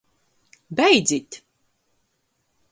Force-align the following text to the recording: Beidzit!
Beidzit! 0.77 1.31